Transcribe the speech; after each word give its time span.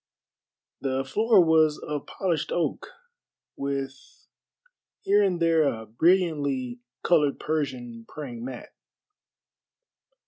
The 0.81 1.05
floor 1.05 1.45
was 1.45 1.77
of 1.77 2.07
polished 2.07 2.51
oak, 2.51 2.87
with 3.55 3.93
here 5.03 5.21
and 5.21 5.39
there 5.39 5.61
a 5.67 5.85
brilliantly 5.85 6.79
colored 7.03 7.39
Persian 7.39 8.05
praying 8.07 8.43
mat. 8.43 8.69